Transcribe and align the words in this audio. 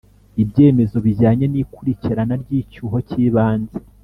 ibyemezo 0.43 0.97
bijyanye 1.05 1.45
n'ikurikirana 1.49 2.33
ry'icyuho 2.43 2.97
cy'ibanze 3.07 3.77